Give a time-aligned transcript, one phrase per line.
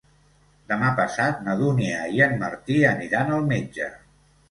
[0.71, 3.97] Demà passat na Dúnia i en Martí aniran al metge.